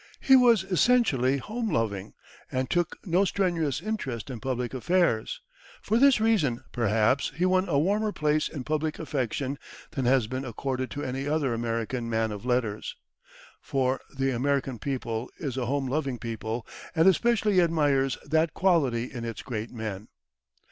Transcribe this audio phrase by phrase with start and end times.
[0.19, 2.15] He was essentially home loving,
[2.51, 5.41] and took no strenuous interest in public affairs;
[5.79, 9.59] for this reason, perhaps, he won a warmer place in public affection
[9.91, 12.95] than has been accorded to any other American man of letters,
[13.61, 16.65] for the American people is a home loving people,
[16.95, 20.07] and especially admires that quality in its great men.